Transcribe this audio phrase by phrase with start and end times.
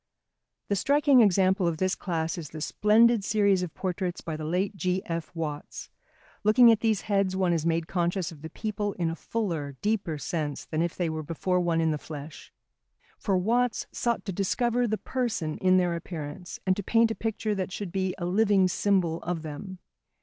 [0.69, 4.75] The striking example of this class is the splendid series of portraits by the late
[4.75, 5.29] G.F.
[5.35, 5.91] Watts.
[6.43, 10.17] Looking at these heads one is made conscious of the people in a fuller, deeper
[10.17, 12.51] sense than if they were before one in the flesh.
[13.19, 17.53] For Watts sought to discover the person in their appearance and to paint a picture
[17.53, 19.77] that should be a living symbol of them.